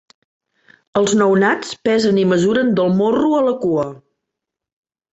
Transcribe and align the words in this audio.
Els 1.01 1.13
nounats 1.19 1.77
pesen 1.89 2.19
i 2.23 2.25
mesuren 2.33 2.75
del 2.83 2.93
morro 3.05 3.31
a 3.41 3.47
la 3.53 3.57
cua. 3.67 3.89